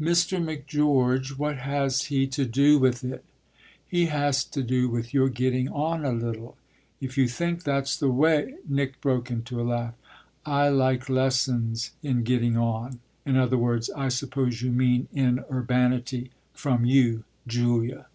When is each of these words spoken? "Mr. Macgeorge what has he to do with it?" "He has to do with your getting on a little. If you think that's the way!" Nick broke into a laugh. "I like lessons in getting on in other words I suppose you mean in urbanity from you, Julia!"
"Mr. 0.00 0.42
Macgeorge 0.42 1.32
what 1.36 1.58
has 1.58 2.04
he 2.04 2.26
to 2.26 2.46
do 2.46 2.78
with 2.78 3.04
it?" 3.04 3.22
"He 3.86 4.06
has 4.06 4.42
to 4.44 4.62
do 4.62 4.88
with 4.88 5.12
your 5.12 5.28
getting 5.28 5.68
on 5.68 6.06
a 6.06 6.12
little. 6.12 6.56
If 7.02 7.18
you 7.18 7.28
think 7.28 7.64
that's 7.64 7.94
the 7.94 8.08
way!" 8.08 8.54
Nick 8.66 8.98
broke 9.02 9.30
into 9.30 9.60
a 9.60 9.64
laugh. 9.68 9.92
"I 10.46 10.70
like 10.70 11.10
lessons 11.10 11.90
in 12.02 12.22
getting 12.22 12.56
on 12.56 13.00
in 13.26 13.36
other 13.36 13.58
words 13.58 13.90
I 13.94 14.08
suppose 14.08 14.62
you 14.62 14.70
mean 14.72 15.06
in 15.12 15.44
urbanity 15.52 16.30
from 16.54 16.86
you, 16.86 17.24
Julia!" 17.46 18.06